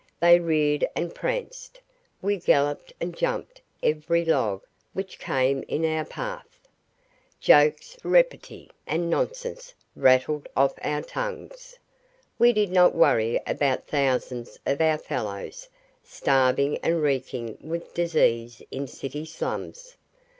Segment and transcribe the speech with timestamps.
[0.19, 1.79] They reared and pranced;
[2.23, 6.67] we galloped and jumped every log which came in our path.
[7.39, 11.77] Jokes, repartee, and nonsense rattled off our tongues.
[12.39, 15.69] We did not worry about thousands of our fellows
[16.01, 19.97] starving and reeking with disease in city slums.